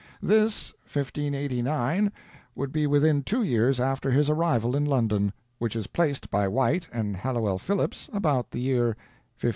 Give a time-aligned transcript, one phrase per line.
[0.23, 2.11] This (1589)
[2.55, 6.87] would be within two years after his arrival in London, which is placed by White
[6.91, 8.87] and Halliwell Phillipps about the year
[9.37, 9.49] 1587.